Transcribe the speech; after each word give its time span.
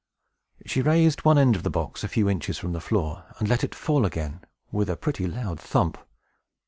She 0.65 0.81
raised 0.81 1.23
one 1.25 1.37
end 1.37 1.55
of 1.55 1.61
the 1.61 1.69
box 1.69 2.03
a 2.03 2.07
few 2.07 2.27
inches 2.27 2.57
from 2.57 2.73
the 2.73 2.81
floor, 2.81 3.25
and 3.37 3.47
let 3.47 3.63
it 3.63 3.75
fall 3.75 4.03
again, 4.03 4.43
with 4.71 4.89
a 4.89 4.97
pretty 4.97 5.27
loud 5.27 5.59
thump. 5.59 5.99